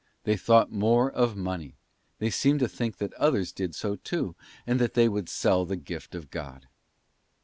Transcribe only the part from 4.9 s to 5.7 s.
they would sell